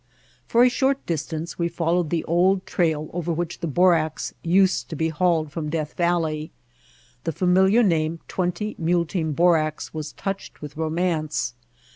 For 0.47 0.63
a 0.63 0.69
short 0.69 1.05
distance 1.05 1.59
we 1.59 1.67
followed 1.67 2.09
the 2.09 2.23
old 2.23 2.65
trail 2.65 3.11
over 3.13 3.31
which 3.31 3.59
the 3.59 3.67
borax 3.67 4.33
used 4.41 4.89
to 4.89 4.95
be 4.95 5.09
hauled 5.09 5.51
from 5.51 5.69
Death 5.69 5.93
Valley. 5.93 6.49
The 7.23 7.31
familiar 7.31 7.83
name, 7.83 8.19
"Twenty 8.27 8.73
Mule 8.79 9.05
Team 9.05 9.33
Borax," 9.33 9.93
was 9.93 10.13
touched 10.13 10.59
with 10.59 10.75
romance. 10.75 11.53